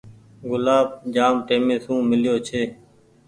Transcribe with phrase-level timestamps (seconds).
[0.49, 2.61] گلآب جآم ٽيمي سون ميليو ڇي۔